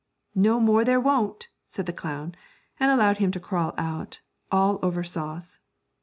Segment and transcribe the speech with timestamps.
[0.33, 2.33] 'No more there won't,' said the clown,
[2.79, 4.19] and allowed him to crawl out,
[4.51, 5.59] all over sauce.